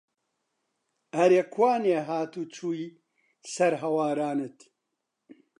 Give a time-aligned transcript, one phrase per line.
[1.15, 2.83] ئەرێ کوانێ هات و چووی
[3.53, 4.57] سەر هەوارانت